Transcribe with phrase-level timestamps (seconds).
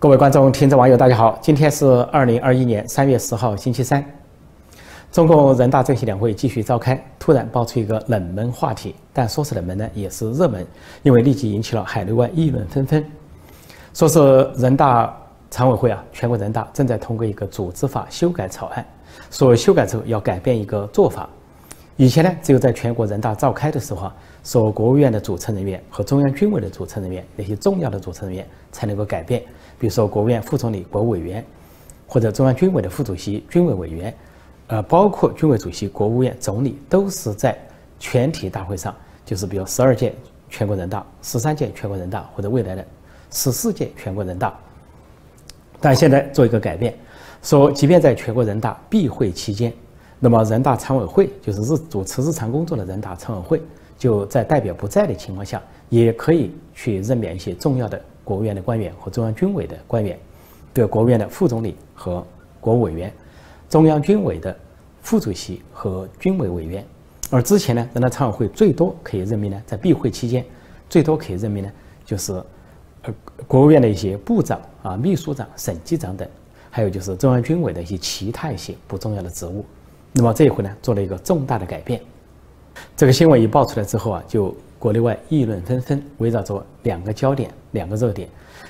[0.00, 1.38] 各位观众、听众、网友，大家好！
[1.42, 4.02] 今天是二零二一年三月十号，星期三。
[5.12, 10.66] 中共人大政协两会继续召开，突然爆出一个冷门话题，但说是冷门呢，也是热门，
[11.02, 13.04] 因为立即引起了海内外议论纷纷。
[13.92, 15.14] 说是人大
[15.50, 18.82] 常委会啊，全国人大正在通过一个组织法修改草案，
[19.30, 21.28] 说修改之后要改变一个做法。
[21.98, 29.42] 以前呢，只有在全国人大召开的时候啊，说国务院的组成人员和中央军委的组成人员那些重要的组成人员才能够改变。
[29.80, 31.42] 比如说，国务院副总理、国务委员，
[32.06, 34.14] 或者中央军委的副主席、军委委员，
[34.66, 37.56] 呃，包括军委主席、国务院总理，都是在
[37.98, 40.14] 全体大会上，就是比如十二届
[40.50, 42.84] 全国人大、十三届全国人大或者未来的
[43.30, 44.54] 十四届全国人大。
[45.80, 46.94] 但现在做一个改变，
[47.42, 49.72] 说即便在全国人大闭会期间，
[50.18, 53.62] 那么人大常委会就是日主持日常工作的人大常委会，
[53.96, 57.98] 就在代表不在的情况下，也可以去任免一些重要的。
[58.30, 60.16] 国务院的官员和中央军委的官员，
[60.72, 62.24] 对国务院的副总理和
[62.60, 63.12] 国务委员，
[63.68, 64.56] 中央军委的
[65.02, 66.86] 副主席和军委委员。
[67.28, 70.44] 而之前呢，人大常委会最多可以任命呢，在闭会期间，
[70.88, 71.72] 最多可以任命呢，
[72.04, 72.32] 就是
[73.02, 73.12] 呃
[73.48, 76.28] 国务院的一些部长啊、秘书长、审计长等，
[76.70, 79.64] 还有就是中央军委的一些其他一些不重要的职务。
[80.12, 82.00] 那么这一回呢，做了一个重大的改变。
[82.96, 84.54] 这个新闻一爆出来之后啊，就。
[84.80, 88.26] 国内外议论纷纷，围绕着两个焦点、两个热点。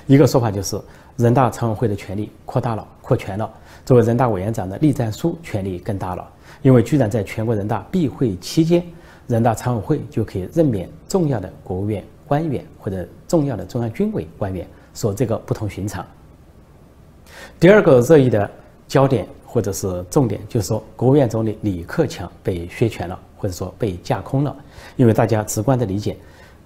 [0.07, 0.77] 一个说法就是，
[1.15, 3.49] 人大常委会的权力扩大了、扩权了。
[3.85, 6.29] 作为人大委员长的栗战书权力更大了，
[6.63, 8.83] 因为居然在全国人大闭会期间，
[9.27, 16.05] 人大常委会就可以任免重要的国务院官员或者重要的中央军委官员，说这个不同寻常。
[17.57, 18.51] 第二个热议的
[18.85, 23.17] 焦点或者是重点，就是说国务院总理李克强被削权了。
[23.41, 24.55] 或者说被架空了，
[24.97, 26.15] 因为大家直观的理解，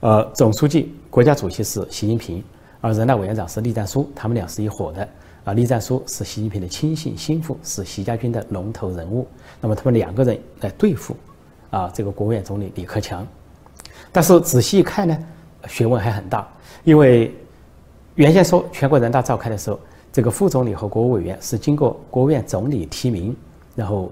[0.02, 2.44] 呃，总书记、国家主席是习近平，
[2.82, 5.08] 而人大委员长是栗战书，他们俩是一伙的。
[5.46, 9.26] 啊，栗战书是习近平的亲信心腹，是习家军的龙头人物。
[9.62, 11.16] 那么他们两个人来对付，
[11.70, 13.26] 啊，这个国务院总理李克强。
[14.12, 15.18] 但是仔细一看呢，
[15.68, 16.46] 学问还很大，
[16.84, 17.34] 因为
[18.16, 19.80] 原先说全国人大召开的时候，
[20.12, 23.34] 这个副总理和国务委员是经过国务院总理提名，
[23.76, 24.12] 然后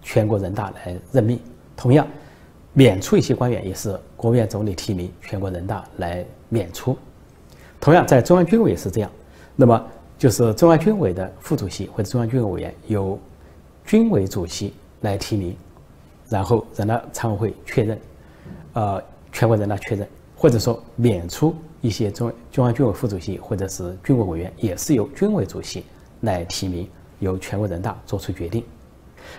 [0.00, 1.38] 全国人大来任命。
[1.78, 2.04] 同样，
[2.72, 6.98] 免除一些官员也是国务院总理提名，全国人大来免除。
[7.80, 9.08] 同样，在中央军委也是这样。
[9.54, 9.86] 那么，
[10.18, 13.16] 就是中央军委的副主席或者中央军委委员由
[13.86, 15.56] 军委主席来提名，
[16.28, 18.00] 然后人大常委会确认，
[18.72, 19.00] 呃，
[19.30, 25.84] 全国人大确认，或者说免除一些中中央军委副主席或者是军委委员，也是由军委主席
[26.22, 26.90] 来提名，
[27.20, 28.64] 由全国人大做出决定。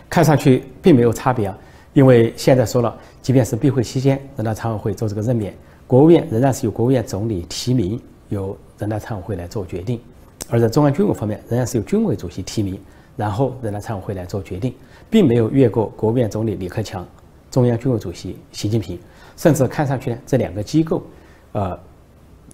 [0.09, 1.57] 看上去并没有差别啊。
[1.99, 5.53] 因为现在说了，即便是闭会期间，人大常委会做这个任免，
[5.85, 9.97] 国务院仍然是由国务院总理提名，由人大常委会来做决定；
[10.49, 12.79] 而在中央军委方面，仍然是由军委主席提名，
[13.17, 14.73] 然后人大常委会来做决定，
[15.09, 17.05] 并没有越过国务院总理李克强、
[17.51, 18.97] 中央军委主席习近平，
[19.35, 21.03] 甚至看上去呢，这两个机构，
[21.51, 21.77] 呃，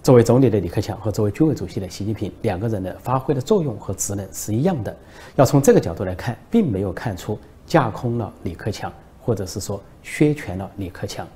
[0.02, 4.96] 作为总理的李克强和作为军委主席的习近平两个人的发挥的作用和职能是一样的。
[5.36, 8.92] 要从这个角度来看，并没有看出架空了李克强。
[9.26, 11.26] 或者是说削权了李克强，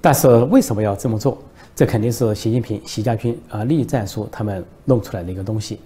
[0.00, 1.38] 但是为什么要这么做？
[1.76, 5.78] 这肯定是习近平、习家军啊、栗战书他们弄出来的一个东西。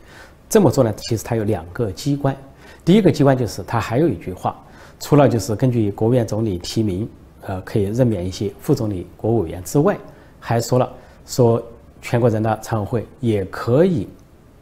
[0.48, 2.34] 这么做呢，其实它有两个机关。
[2.82, 4.58] 第一个机关就是它还有一句话，
[4.98, 7.06] 除了就是根据国务院总理提名，
[7.42, 9.98] 呃，可以任免一些副总理、国务委员之外，
[10.40, 10.90] 还说了
[11.26, 11.62] 说
[12.00, 14.08] 全国人大常委会也可以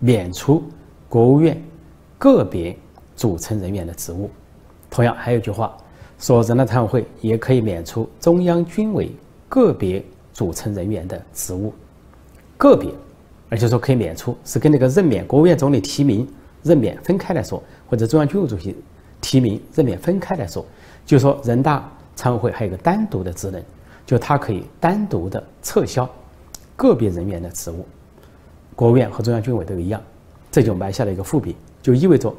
[0.00, 0.64] 免除
[1.08, 1.56] 国务院
[2.18, 2.76] 个别
[3.14, 4.28] 组成人员的职务。
[4.90, 5.76] 同样还有一句话。
[6.24, 9.14] 说人大常委会也可以免除中央军委
[9.46, 10.02] 个别
[10.32, 11.70] 组成人员的职务，
[12.56, 12.90] 个别，
[13.50, 16.26] 而且说可以免除，是跟那个任免国务院总理提名
[16.62, 18.74] 任免分开来说，或者中央军委主席
[19.20, 20.64] 提名任免分开来说，
[21.04, 23.62] 就说人大常委会还有个单独的职能，
[24.06, 26.08] 就它可以单独的撤销
[26.74, 27.84] 个别人员的职务，
[28.74, 30.00] 国务院和中央军委都一样，
[30.50, 32.34] 这就埋下了一个伏笔，就意味着。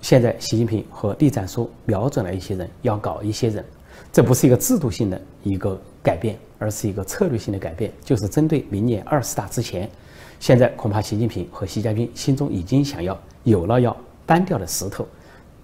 [0.00, 3.64] 现在，习近平和栗战书瞄准了一些人，要搞一些人，
[4.12, 9.90] 这不是一个制度性的一个改变，而是一个策略性的改变，就是针对明年二十大之前。
[10.38, 13.96] 现在恐怕习近平和习家军心中已经想要有了要
[14.26, 15.08] 搬掉的石头，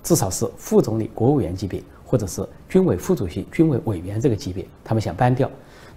[0.02, 5.49] 至少是副总理、国务员级别，或者是军委副主席、军委委员这个级别，他们想搬掉。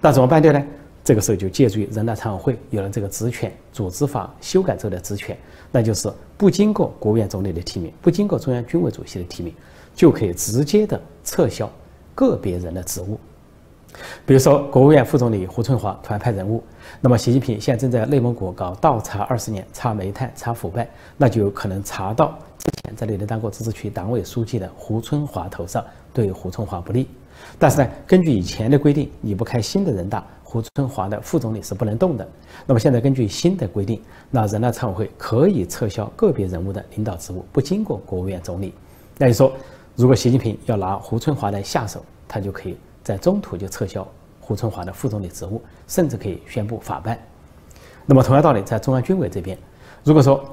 [0.02, 0.62] 那怎么搬掉呢？
[1.06, 5.38] 这个时候就借助于人大常委会有了这个职权，组织法修改之后的职权，
[5.72, 9.54] 那就是不经过国务院总理的提名，不经过中央军委主席的提名，
[9.94, 11.72] 就可以直接的撤销
[12.16, 13.20] 个别人的职务。
[14.26, 16.62] 比如说，国务院副总理胡春华团派人物，
[17.00, 27.08] 那么习近平现在正在内蒙古搞倒查二十年，查煤炭，查腐败，那就有可能查到之前在内地当过自治区党委书记的胡春华头上，对胡春华不利。
[27.60, 32.26] 但是呢，根据以前的规定，你不开新的人大，胡春华的副总理是不能动的。
[32.66, 34.00] 那么现在根据新的规定，
[34.30, 38.74] 那人大常委会可以撤销个别人物的领导职务，不经过国务院总理。
[39.18, 39.52] 那就说，
[39.96, 44.08] 如果习近平要拿胡春华来下手，他就可以在中途就撤销
[44.40, 47.20] 胡春华的副总理职务，甚至可以宣布法办。
[48.06, 49.58] 那么同样道理，在中央军委这边，
[50.04, 50.46] 如果说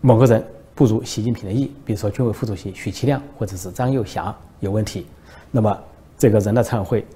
[0.00, 0.42] 某个人
[0.74, 5.06] 不如习近平的意，比如说军委副主席许其亮或者是张又侠有问题，
[5.50, 5.78] 那么
[6.16, 7.06] 这个人大常委会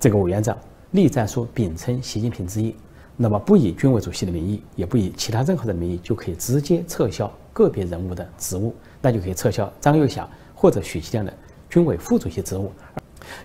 [0.00, 0.56] 这个委员长
[0.96, 2.74] 栗战书秉承习近平之意，
[3.18, 11.30] 那么不以军委主席的名义，也不以其他任何的名义，就可以直接撤销个别人物的职务，那就可以撤销张又侠或者许其亮的
[11.68, 12.72] 军委副主席职务，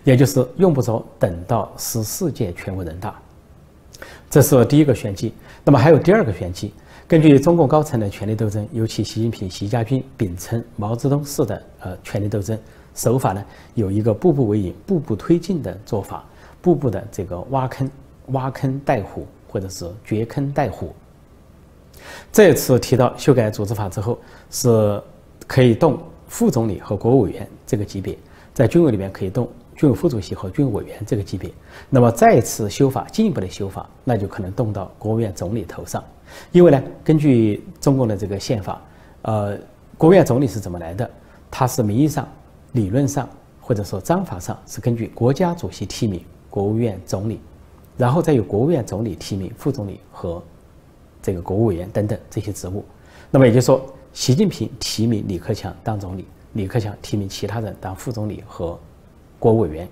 [0.06, 3.20] 也就是用不着等到十四届全国人大。
[4.30, 5.34] 这是第一个玄机。
[5.66, 6.74] 那么还有第二个玄机，
[7.06, 12.58] 根据中共高层的权力斗争，尤其习近平、习家军秉承毛泽东式的呃权力斗争。
[12.96, 13.44] 手法呢，
[13.74, 16.26] 有一个步步为营、步步推进的做法，
[16.62, 17.90] 步步的这个挖坑、
[18.28, 20.94] 挖坑带虎，或者是掘坑带虎。
[22.32, 24.18] 这次提到修改组织法之后，
[24.50, 25.02] 是
[25.48, 28.18] 可以动副总理和国务委员这个级别，
[28.54, 31.52] 在军委里面可以动军委副主席和军委委员这个级别。
[31.90, 36.04] 那么再次修法，进一步的修法，那就可能动到国务院总理头上，
[36.52, 38.82] 因为呢，根据中共的这个宪法，
[39.24, 39.58] 呃，
[39.98, 41.10] 国务院总理是怎么来的？
[41.50, 42.28] 他是名义上。
[42.74, 43.28] 理论上
[43.60, 47.40] 或者说章法上是根据国家主席提名国务院总理，
[47.98, 50.44] 然后再由国务院总理提名副总理和
[51.24, 52.86] 这个国务委员等等这些职务。
[53.32, 53.84] 那么也就是说，
[54.14, 58.78] 习近平提名李克强当总理，李克强提名其他人当副总理和
[59.40, 59.88] 国务委员。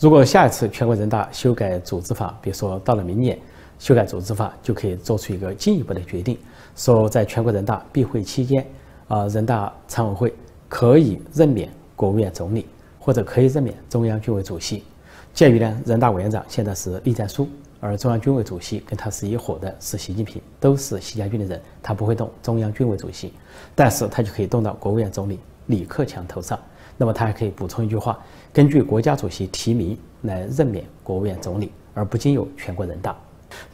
[0.00, 3.38] 如果下一次全国人大修改组织法，比如说到了明年
[3.78, 6.36] 修改组织法，就可以做出一个进一步的决定，
[6.74, 8.66] 说在全国人大闭会期间，
[9.06, 10.34] 啊，人大常委会。
[10.72, 12.64] 可以任免国务院总理，
[13.00, 14.84] 或者可以任免中央军委主席。
[15.32, 17.48] 鉴于呢，人大委员长现在是栗战书，
[17.80, 23.32] 而中央军委主席跟他是一伙的，是习近平，都是习家军的人，他不会动中央军委主席，
[23.74, 26.58] 但是他就可以动到国务院总理李克强头上。
[26.98, 28.18] 那么他还可以补充一句话：
[28.52, 33.16] 根据国家主席提名来任免国务院总理，而不经由全国人大。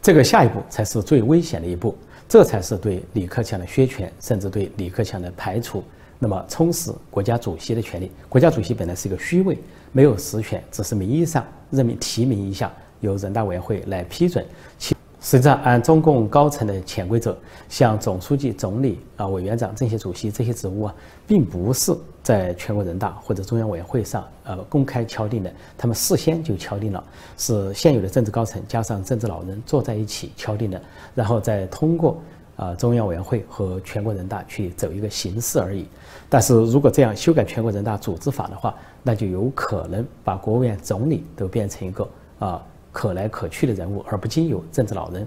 [0.00, 1.96] 这个下一步才是最危险的一步，
[2.28, 5.82] 这才是对李克强的削权，甚至对李克强的排除。
[6.18, 8.10] 那么，充实国家主席的权利。
[8.28, 9.58] 国家主席本来是一个虚位，
[9.92, 14.42] 没有实权，只是名义上任命提名一下，由人大委员会来批准。
[14.78, 17.36] 其实际上，按中共高层的潜规则，
[17.68, 20.94] 像总书记、总理啊、委员长、政协主席这些职务啊，
[21.26, 27.04] 并不是在全国人大或者中央委员会上呃公开敲定的，他们事先就敲定了，
[27.36, 30.80] 是现有的政治高层加上政治老人坐在一起敲定的，
[31.14, 32.18] 然后再通过。
[32.56, 35.86] 啊，中央委员会和全国人大去走一个形式而已。
[36.28, 42.08] 但是如果这样修改全国人大组织法的话，那就有可能把国务院总理都变成一个
[42.38, 45.26] 啊可来可去的人物，而不仅有政治老人，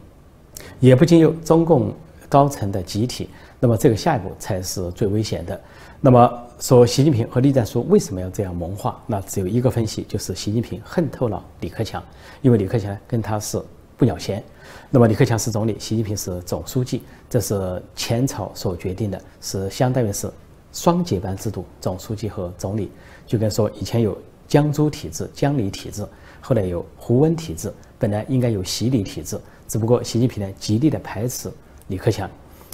[0.80, 1.94] 也不仅有中共
[2.28, 3.30] 高层的集体。
[3.60, 5.60] 那么这个下一步才是最危险的。
[6.02, 8.98] 那么说，习近平和栗战书为什么要这样谋划？
[9.06, 12.02] 那只有一个分析，就是习近平恨透了李克强，
[12.42, 13.62] 因为李克强跟他是
[14.00, 14.42] 不鸟钱。
[14.90, 20.32] 那么李克强是总理，习近平是总书记，这是前朝所决定的，是相当于是
[20.72, 22.90] 双接班制度，总书记和总理，
[23.28, 26.08] 就跟说以前有江朱体制、江李体制，
[26.40, 29.38] 后来有胡温体制，本来应该有习李体制，
[29.68, 31.52] 只不过习近平呢极力的排斥
[31.88, 32.28] 李克强，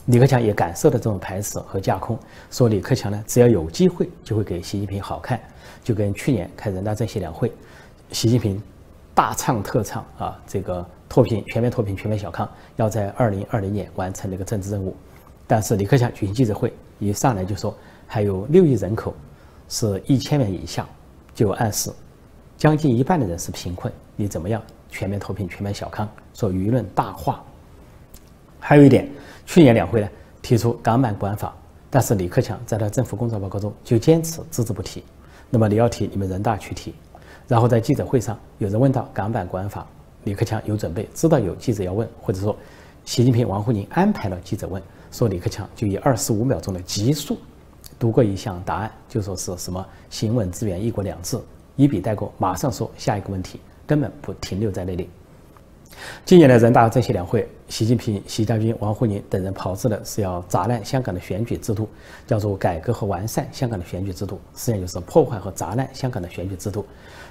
[0.06, 2.18] 李克强也感受到这种排斥和架空，
[2.52, 5.42] 说李克强呢只要有机会就会给习近平好看，
[5.84, 7.52] 就跟去年开人大政协两会，
[8.12, 8.62] 习近平
[9.14, 10.86] 大唱特唱啊这个。
[11.08, 14.96] 脱贫，全面脱贫，全面小康，要在二零二零年完成这个政治任务。
[15.48, 17.76] 但是李克强举行记者会，一上来就说
[18.08, 19.14] 还有六亿人口
[19.70, 20.88] 是一千元以下，
[21.34, 21.92] 就暗示
[22.58, 23.92] 将近一半的人是贫困。
[24.16, 26.10] 你怎么样全面脱贫，全面小康？
[26.34, 27.44] 说舆论大化。
[28.60, 29.08] 还有一点，
[29.46, 30.10] 去年两会呢
[30.42, 31.56] 提出港版国安法，
[31.90, 35.04] 但是李克强在他政府工作报告中就坚持只字不提。
[35.52, 36.96] 那么你要提，你们人大去提。
[37.48, 39.86] 然后在记者会上，有人问到港版国安法。
[40.26, 42.56] 李克强有准备，知道有记者要问，或者说，
[43.06, 47.38] 习近平、王沪宁安排了记者问，说李克强就以二十五秒钟的急速
[48.00, 51.40] 读过一项答案，就说是什么“行稳致远，一国两制”，
[51.78, 55.08] 一笔带过，马上说下一个问题，根本不停留在那里。
[56.26, 61.88] 今年的人大政协两会，习近平、习家军、王沪宁等人炮制的是要砸烂香港的选举制度，
[62.26, 66.84] 叫做改革和完善香港的选举制度，实际上就是破坏和砸烂香港的选举制度。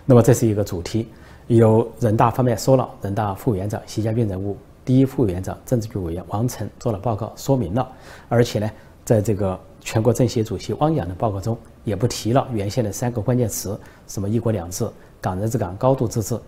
[0.07, 1.09] 那么这是一个主题。
[1.47, 7.87] 由人大方面说了，人大副委员长习家军人物，第一副委员长政治局委员王晨做了报告，说明了，
[8.31, 8.71] 而且呢，
[9.05, 14.89] 在这个全国政协主席汪洋的报告中，也不提了原先的三个关键词，什么一国两制、
[15.21, 16.39] 港人治港、高度自治。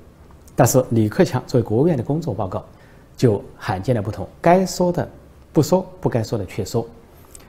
[0.55, 2.65] 但是李克强作为国务院的工作报告，
[3.19, 5.07] 就罕见的不同，该说的
[5.53, 6.87] 不说，不该说的却说。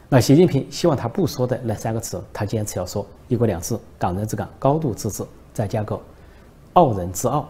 [0.10, 5.24] 那习近平希望他不说的那三个词，他坚持要说一国两制、港人治港、高度自治，
[5.54, 5.98] 再加个
[6.78, 7.50] 傲人之傲。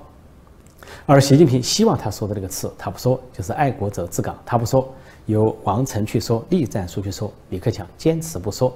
[1.05, 4.89] 而习近平希望他说的那个词，他不说，就是爱国者治港，他不说，
[5.25, 8.73] 由王晨去说，栗战书去说，李克强坚持不说。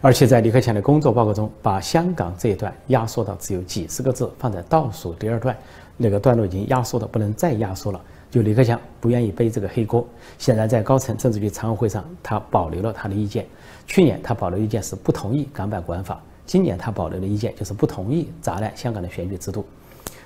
[0.00, 5.56] 而且在李克强的工作报告中，把香港这一段压缩到只有几十个字，放在倒数第二段。
[5.96, 8.00] 那个段落已经压缩的不能再压缩了，
[8.30, 10.04] 就李克强不愿意背这个黑锅。
[10.38, 13.46] 显然，在高层政治局常委会上，他保留了他的意见。
[13.86, 19.64] 去年他保留意见是不同意港版国安法，今年他保留的意见就是不同意砸烂香港的选举制度。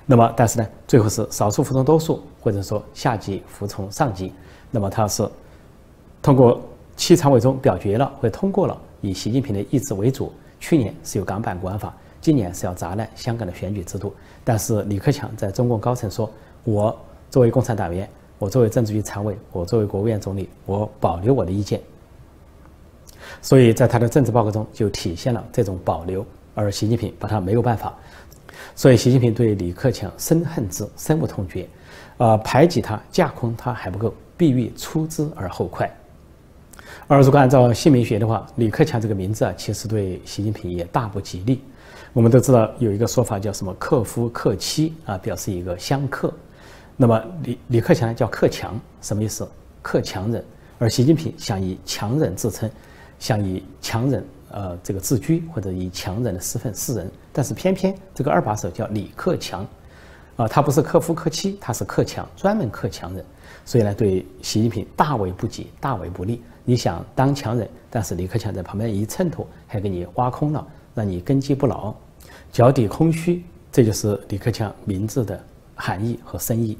[0.05, 4.31] 那么，但是呢，最后是少数服从多数，或者说下级服从上级。
[4.71, 5.27] 那么他是
[6.21, 6.61] 通过
[6.95, 10.31] 七常委中表决了，会通过了，以习近平的意志为主。
[10.59, 11.93] 去年是有港版国安法。
[12.19, 16.29] 今年是要砸烂香港的选举制度，但是李克强在中共高层说
[16.65, 16.93] ：“我
[17.29, 18.09] 作为共产党员，
[18.39, 21.79] 我作为政治局常委，我作为国务院总理，我保留我的意见。”
[23.41, 26.25] 所以在他的政治报告中就体现了这种保留，
[26.55, 27.95] 而习近平把他没有办法，
[28.75, 31.67] 所以习近平对李克强深恨之，深恶痛绝，
[32.17, 35.89] 呃，排挤他、架空他还不够，必欲出之而后快。
[37.07, 41.61] 而如果按照姓名学的话，李克强这个名字啊，其实对习近平也大不吉利。
[42.13, 46.33] 我们都知道有一个说法叫什么“克夫克妻”啊，表示一个相克。
[46.95, 49.47] 那么李李克强叫克强，什么意思？
[49.81, 50.43] 克强人。
[50.79, 52.69] 而习近平想以强人自称，
[53.19, 57.11] 想以强人呃这个自居，或者以强人的身份示人。
[57.31, 59.65] 但是偏偏这个二把手叫李克强，
[60.35, 63.23] 啊，他不是克夫克妻，他是克强，专门克强人。
[63.65, 66.41] 所以呢，对习近平大为不吉，大为不利。
[66.63, 71.93] 你想当强人，但是李克强在旁边一衬托，还给你挖空了，让你根基不牢。
[72.51, 75.41] 脚底空虚，这就是李克强名字的
[75.75, 76.77] 含义和深意。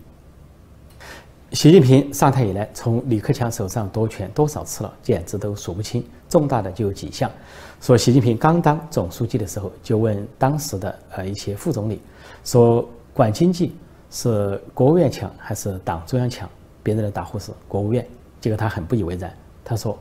[1.54, 6.04] 习近平上台以来，从李克强手上夺权多少次了，简直都数不清。
[6.27, 7.32] 重大的就有几项。
[7.80, 12.01] 说习近平刚当总书记的时候，就问当时的呃一些副总理，
[12.44, 13.74] 说管经济
[14.12, 16.50] 是国务院强还是党中央强？
[16.84, 18.06] 别人的答复是国务院。
[18.42, 19.98] 结果他很不以为然，他说：“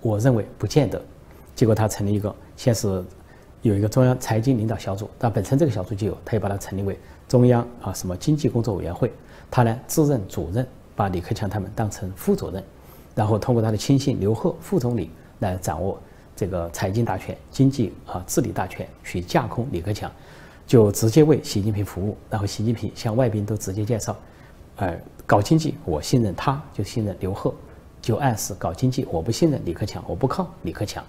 [0.00, 1.00] 我认为不见得。”
[1.54, 3.04] 结果他成立一个，先是。
[3.60, 6.98] 有一个中央财经领导小组，但本身这个小组就有，他也把它成立为
[7.28, 9.12] 中央啊什么经济工作委员会，
[9.52, 10.66] 他呢自任主任，
[10.96, 12.64] 把李克强他们当成副主任，
[13.14, 16.00] 然后通过他的亲信刘鹤副总理来掌握
[16.34, 20.10] 这个财经大权、经济啊治理大权，去架空李克强，
[20.66, 22.16] 就直接为习近平服务。
[22.30, 24.16] 然后习近平向外宾都直接介绍，
[24.76, 27.54] 呃，搞经济我信任他，就信任刘鹤，
[28.00, 31.04] 就暗示搞经济我不信任李克强，我不靠李克强。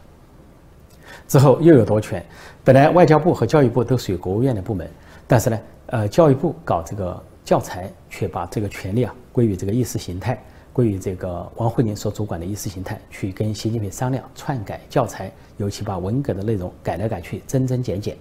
[1.29, 2.25] 之后又有夺权，
[2.62, 4.89] 本来外交部和教育部都属于国务院的部门，
[5.25, 18.17] 但是呢，呃，教育部搞这个教材，却把这个权利啊归于这个意识形态，归于这个王沪宁所主管的意识形态，去跟习近平商量篡改教材，尤其把文革的内容改来改去，增增减减。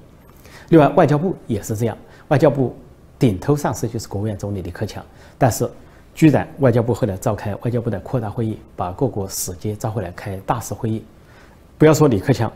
[0.68, 1.96] 另外，外交部也是这样，
[2.28, 2.74] 外交部
[3.18, 5.04] 顶头上司就是国务院总理李克强，
[5.38, 5.70] 但是
[6.14, 11.04] 居然外交部后来召开外交部的扩大会议，把各国使节召回来开大使会议，
[11.78, 12.50] 不要说李克强。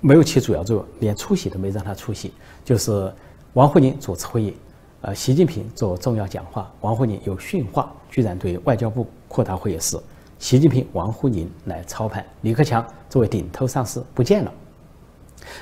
[0.00, 2.32] 没有起主要作用，连出席都没让他出席。
[2.64, 3.12] 就是
[3.54, 4.54] 王沪宁主持会议，
[5.00, 9.96] 呃，习近平做重要讲话，王沪宁有训话，居然对外交部扩大会议室，
[10.40, 14.52] 习近平、王沪宁来操盘，李克强作为顶头上司不见了。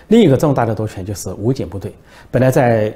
[0.09, 1.95] 另一个重大的夺权就是武警部队，
[2.31, 2.95] 本来在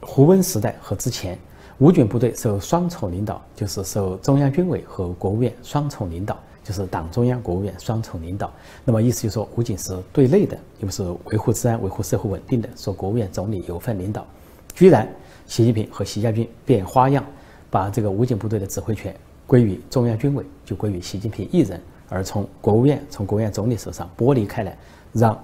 [0.00, 1.38] 胡温时代和之前，
[1.76, 6.38] 武警部队受双重领导，就是受中央军委和国务院双重领导。
[6.64, 8.48] 就是党中央、国务院双重领导，
[8.84, 14.24] 那么意思就是说，武警是对内的，又是维护治安、维护社会稳定的，说国务院总理有份领导。
[14.72, 15.12] 居然
[15.52, 17.22] 习近平和习家军变花样，
[17.68, 19.14] 把这个武警部队的指挥权
[19.46, 21.78] 归于中央军委，就归于习近平一人，
[22.08, 24.74] 而从国务院、从国务院总理手上剥离开来，
[25.12, 25.38] 让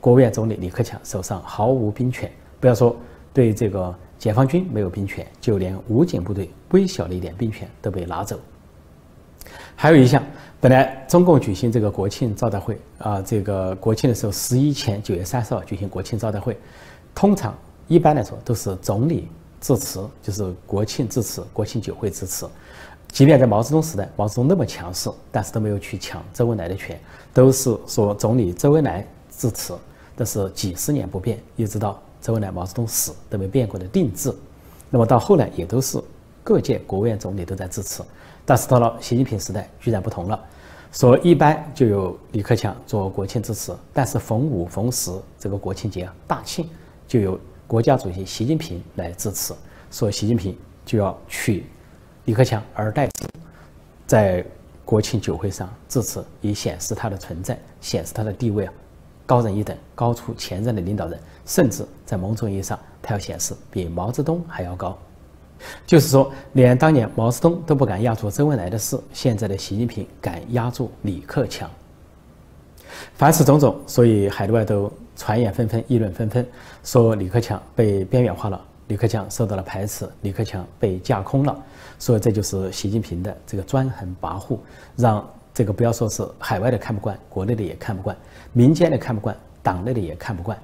[0.00, 2.28] 国务院总理李克强手上毫无兵权。
[2.58, 2.96] 不要说
[3.32, 8.36] 对这个解放军没有兵权，就连武警部队微小的一点兵权都被拿走。
[9.76, 10.20] 还有一项，
[10.60, 16.58] 本来中共举行这个国庆招待会啊，这个国庆的时候，十一前九月三十号举行国庆招待会，
[17.14, 17.56] 通常
[17.92, 19.28] 一般来说都是总理
[19.60, 22.48] 致辞，就是国庆致辞、国庆酒会致辞。
[23.08, 26.98] 即便在毛泽东时代，毛泽东那么强势，但是都没有去抢周恩来的权，
[27.34, 29.76] 都是说总理周恩来致辞。
[30.16, 34.34] 但是几十年不变，一直到周恩来、毛泽东死都没变过的定制。
[34.88, 36.02] 那么到后来也都是
[36.42, 38.02] 各界国务院总理都在致辞，
[38.46, 40.40] 但是到了习近平时代居然不同了，
[40.92, 46.66] 说一般就有李克强做国庆致辞，但是逢五逢十这个国庆节大庆
[47.06, 47.38] 就有
[47.72, 49.56] 国家主席习近平来致辞，
[49.90, 51.64] 说习近平就要取
[52.26, 53.26] 李克强而代之，
[54.06, 54.44] 在
[54.84, 58.72] 国庆酒会上致辞，以显示他的存在，显示他的地位啊
[59.24, 62.78] 高人一等，高出前任的领导人，甚至在某种意义上。
[63.00, 64.98] 他要显示比毛泽东还要高，
[65.86, 71.70] 就是说，连当年毛泽东都不敢压住周恩来的事，现在的习近平敢压住李克强。
[73.14, 76.46] 凡此种种，所以海内外都传言纷纷，议论纷纷，
[76.82, 81.56] 说李克强被边缘化了，李克强受到了排斥，李克强被架空了。
[81.98, 84.58] 所以这就是习近平的这个专横跋扈，
[84.96, 88.16] 让这个不要说是海外的看不惯，国内的也看不惯，
[88.52, 90.58] 民间的看不惯，党内的也看不惯，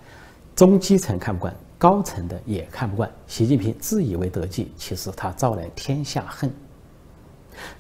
[0.57, 1.55] 中基层看不惯。
[1.78, 6.50] 高层的也看不惯，习近平自以为得计，其实他招来天下恨。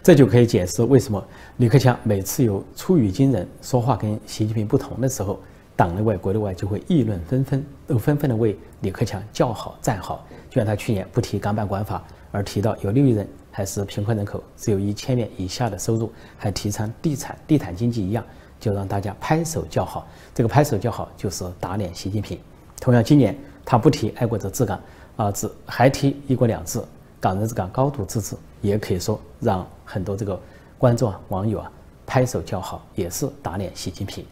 [0.04, 1.20] 这就可以解释为什么
[1.56, 5.40] 李克强每次有出语惊人、说话跟习近平不同的时候，
[5.78, 10.26] 党内外、国内外就会议论纷纷，都纷纷的为李克强叫好赞好。
[10.50, 18.24] 就像他去年不提港版管法，而提到有六亿人还是贫困人口，只有一千元以下的收入，还提倡地产、地毯经济一样，
[18.58, 20.04] 就让大家拍手叫好。
[20.34, 22.36] 这个拍手叫好就是打脸习近平。
[22.80, 23.38] 同样，今年。
[23.70, 24.80] 他不提爱国者治港
[25.16, 26.82] 啊，只还提一国两制、
[27.20, 30.40] 港人治港、高度自治，也可以说让很多这个
[30.78, 31.70] 观众啊、网友啊
[32.06, 34.24] 拍手叫好，也是打脸习近平。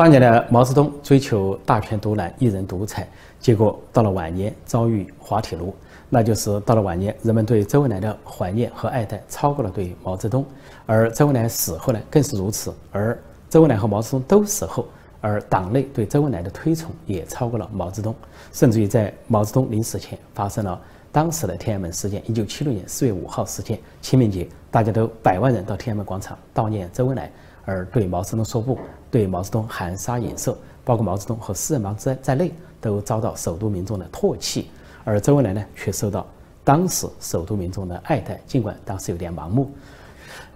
[0.00, 3.06] 当年的毛泽东追求大权独揽、一人独裁，
[3.38, 5.74] 结果到了晚年遭遇滑铁卢，
[6.08, 10.42] 那就是到了晚年，人们对周恩来的怀念和爱戴超过了对毛泽东，
[10.86, 12.72] 而周恩来死后呢，更是如此。
[12.90, 14.86] 而周恩来和毛泽东都死后。
[15.20, 18.14] 而党内对周恩来的推崇也超过了毛泽东，
[18.54, 20.80] 甚至于在毛泽东临死前发生了
[21.12, 22.22] 当时的天安门事件。
[22.24, 27.30] 一九七六年四月五号事件，清明节，大家都百万人到天安门广场悼念周恩来，
[27.66, 28.78] 而对毛泽东说不，
[29.10, 34.70] 对毛泽东含沙饮受，包括毛泽东和四人帮在在内都遭到首都民众的唾弃，
[35.04, 36.26] 而周恩来呢，却受到
[36.62, 39.70] 当时首都民众的爱戴，尽管当时有点盲目，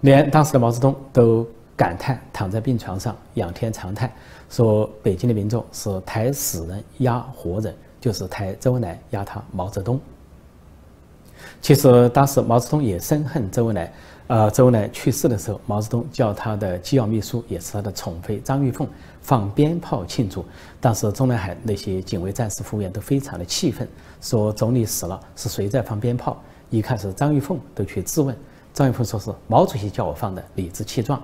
[0.01, 4.11] 连当时的毛泽东都感叹躺在病床上仰天长叹。
[4.49, 9.99] 说北京的民众是抬死人压活人，就是抬周恩来压他毛泽东。
[11.61, 13.91] 其实当时毛泽东也深恨周恩来，
[14.27, 18.87] 呃，周恩来去世的时候，毛泽东叫他的机要秘书，也是他的宠妃张玉凤
[19.21, 20.43] 放鞭炮庆祝。
[20.81, 23.87] 当时中南海那些警卫战士服务员都非常的气愤，
[24.21, 26.41] 说总理死了，是谁在放鞭炮？
[26.71, 28.35] 一看是张玉凤，都去质问。
[28.73, 31.21] 张玉凤说是毛主席叫我放的，理直气壮。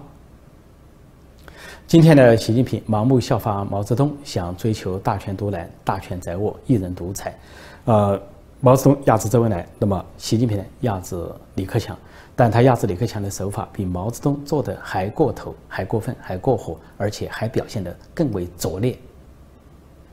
[1.87, 7.35] 今天的习近平盲目效法毛泽东，想追求大权独揽、大权在握、一人独裁。
[7.85, 8.21] 呃，
[8.63, 11.19] 毛泽东压制周恩来，那么习近平压制
[11.55, 11.97] 李克强，
[12.35, 18.95] 但他压制李克强的手法比毛泽东做的还过头、还过分、还过火，而且还表现得更为拙劣，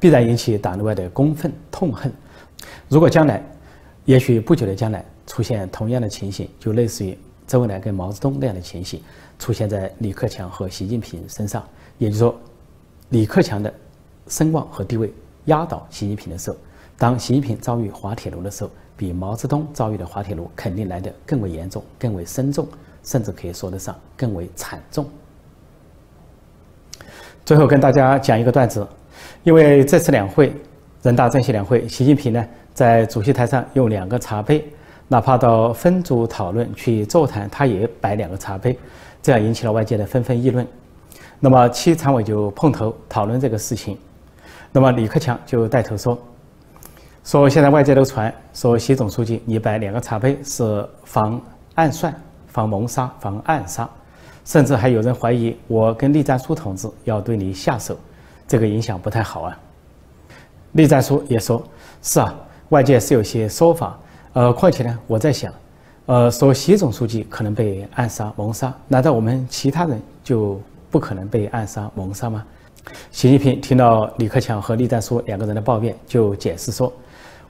[0.01, 2.11] 必然引起党内外的公愤痛恨。
[2.89, 3.43] 如果将来，
[4.07, 8.99] 也许不久的将来出现同样的情形，就类似于周恩来跟毛泽东那样的情形。
[9.39, 11.63] 出现在李克强和习近平身上，
[11.99, 12.35] 也就是说，
[13.11, 13.73] 李克强的
[14.27, 15.13] 声望和地位
[15.45, 16.57] 压倒习近平的时候，
[16.99, 22.67] 当习近平遭遇滑铁卢的时候，比毛泽东遭遇的滑铁卢肯定来得更为严重、更为深重，
[23.05, 25.09] 甚至可以说得上更为惨重。
[27.45, 28.85] 最后跟大家讲一个段子，
[29.45, 30.53] 因为这次两会，
[31.03, 34.69] 人大政协两会，习近平呢在主席台上用两个茶杯，
[35.07, 38.77] 哪怕到分组讨论去座谈，他也摆两个茶杯。
[39.23, 40.67] 这样引起了外界的纷纷议论，
[41.39, 43.97] 那么七常委就碰头讨论这个事情，
[44.73, 46.19] 那么李克强就带头说，
[47.29, 51.39] 说现在外界都传说习总书记你摆两个茶杯是防
[51.75, 52.15] 暗算、
[52.47, 53.87] 防谋杀、防暗杀，
[54.47, 57.95] 甚至还有人怀疑我跟栗战书同志要对你下手，
[58.47, 59.59] 这个影响不太好啊。
[60.73, 61.63] 栗战书也说，
[62.01, 62.35] 是啊，
[62.71, 63.99] 外界是有些说法，
[64.33, 65.53] 呃，况且呢，我在想。
[66.07, 70.59] 呃，说习总书记可能被暗杀、谋杀，难道我们其他人就
[70.91, 72.43] 不可能被暗杀、谋杀吗？
[73.11, 76.91] 习近平听到李克强和栗战书两个人的抱怨，就解释说：“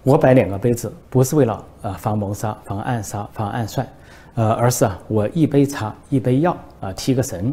[0.09, 3.87] 我摆两个杯子，不是为了呃防谋杀、防暗杀、防暗算，
[4.37, 7.53] 呃，而是啊，我一杯茶、一杯药啊，提个神。”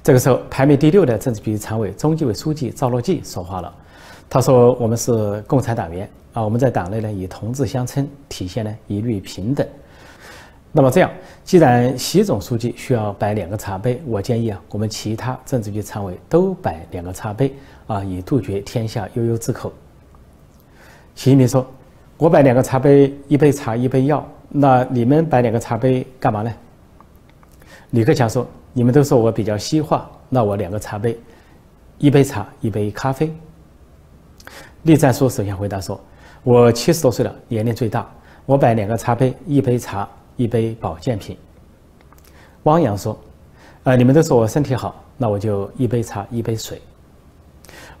[0.00, 3.74] 这个时候，排名第六的政治局常委、中纪委书记赵乐际说话了，
[4.28, 9.66] 他说：“我们是共产党员啊，我们在党内呢以同志相称，体现呢一律平等。”
[10.70, 11.10] 那么这样，
[11.42, 17.52] 既然习总书记需要摆两个茶杯，我建议啊，我们其他政治局常委都摆两个茶杯
[17.88, 19.72] 啊，以杜绝天下悠悠之口。
[21.20, 21.66] 习近平说
[22.16, 24.26] ：“我摆两个茶杯，一杯茶，一杯药。
[24.48, 26.50] 那你们摆两个茶杯干嘛呢？”
[27.92, 31.20] 李克强说：“你们都说我比较西化，那我两个茶杯，
[31.98, 33.30] 一杯茶，一杯咖啡。”
[34.84, 36.00] 栗战书首先回答说
[36.42, 38.10] ：“我七十多岁了，年龄最大，
[38.46, 41.36] 我摆两个茶杯，一杯茶，一杯保健品。”
[42.64, 43.14] 汪洋说
[43.84, 46.80] ：“呃，你们都说我身体好，那我就一杯茶，一杯水。”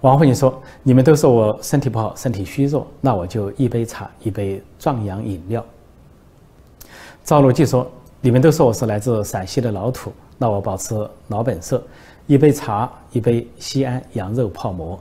[0.00, 5.62] 王沪宁说：“你们都说我身体不好，身体虚弱，那我就一杯茶，一杯壮阳饮料。”
[7.22, 7.86] 赵乐际说
[8.22, 10.94] ：“你们都说我是来自陕西的老土，那我保持
[11.28, 11.82] 老本色，
[12.26, 14.98] 一杯茶，一杯西安羊肉泡馍。”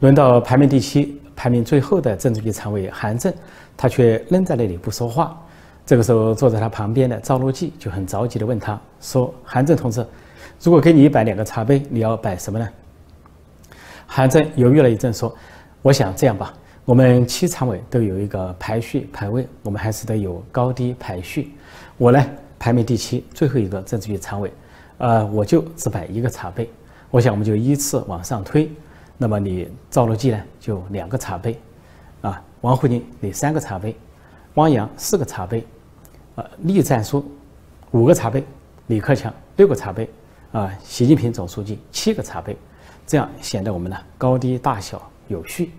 [0.00, 3.30] 轮到排名第七、排名最后的政治局常委韩正，
[3.76, 5.38] 他却愣在那里不说话。
[5.84, 10.06] 这个时候，坐在他旁边的赵乐际就很着急地问他说：“韩正同志，
[10.62, 12.66] 如果给你摆两个茶杯，你要摆什么呢？”
[14.14, 15.34] 韩正犹豫了一阵，说
[15.80, 16.52] ：“我想这样吧，
[16.84, 21.54] 我们七常委都有一个排序排位，我们还是得有高低排序。
[21.96, 22.22] 我呢，
[22.58, 24.52] 排名第七，最后一个政治局常委，
[24.98, 26.68] 呃，我就只摆一个茶杯。
[27.10, 28.70] 我想我们就依次往上推。
[29.16, 31.58] 那么你赵乐际呢，就两个茶杯，
[32.20, 33.96] 啊，王沪宁你三个茶杯，
[34.56, 35.66] 汪洋四个茶杯，
[36.34, 37.24] 呃，栗战书
[37.92, 38.44] 五个茶杯，
[38.88, 40.06] 李克强六个茶杯，
[40.52, 42.54] 啊，习近平总书记七个茶杯。”
[43.06, 45.72] 这样显得我们呢高低大小有序，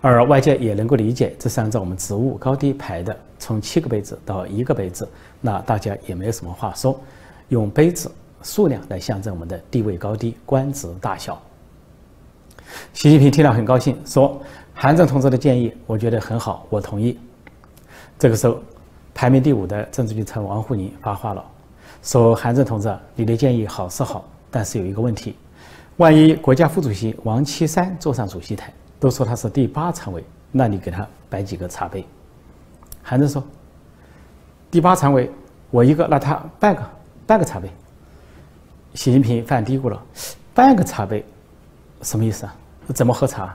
[0.00, 5.08] 而外界也能够理解，这是按照我们职务高低排的，从七个杯子到一个杯子，
[5.40, 7.00] 那大家也没有什么话说，
[7.48, 8.10] 用杯子
[8.42, 11.40] 数量来象征我们的地位高低、官职大小。
[12.92, 14.40] 习近平听了很高兴，说
[14.72, 17.18] ：“韩正同志的建议，我觉得很好，我同意。”
[18.18, 18.60] 这个时候，
[19.12, 21.44] 排名第五的政治局常委王沪宁发话了，
[22.02, 25.34] 说：“韩正同志，你的建议好是好，但是有一个问题。”
[26.00, 32.02] 万一国家副主席王岐山坐上主席台，都说他是第八常委，那你给他摆几个茶杯？
[33.02, 33.44] 韩正说
[34.70, 35.30] ：“第八常委
[35.70, 36.82] 我一个，那他半个
[37.26, 37.70] 半个茶杯。”
[38.96, 40.02] 习近平犯嘀咕了
[40.54, 41.22] ：“半个茶杯，
[42.00, 42.56] 什么意思啊？
[42.94, 43.54] 怎么喝茶？”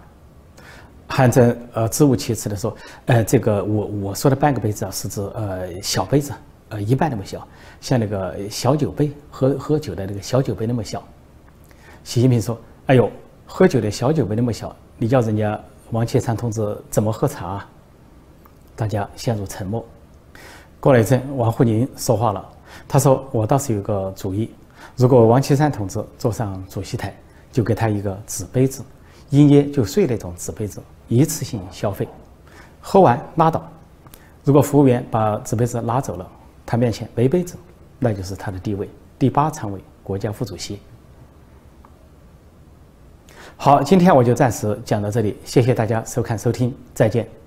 [1.10, 2.78] 韩正呃支吾其词的说
[3.08, 6.32] ：“呃，这个我我说的半个杯子啊，是指呃小杯子，
[6.70, 7.48] 呃一半那么小，
[7.82, 11.04] 像那个小酒杯，喝喝酒的那个小酒杯那么小。”
[12.06, 13.12] 习近平说：“哎呦，
[13.48, 17.70] 喝酒的小酒杯那么小，你叫人家王岐山同志怎么喝茶？”啊？”
[18.78, 19.84] 大家陷入沉默。
[20.80, 22.48] 过了一阵，王沪宁说话了，
[22.88, 24.52] 他说：“我倒是有个主意，
[24.96, 27.12] 如果王岐山同志坐上主席台，
[27.52, 28.84] 就给他一个纸杯子，
[29.32, 32.08] 一捏就碎那种纸杯子，一次性消费，
[32.82, 33.68] 喝完拉倒。
[34.44, 36.32] 如果服务员把纸杯子拿走了，
[36.68, 37.56] 他面前没杯子，
[37.98, 38.88] 那就是他的地位，
[39.18, 40.80] 第八常委，国家副主席。”
[43.58, 47.45] 好，今天我就暂时讲到这里，谢谢大家收看收听，再见。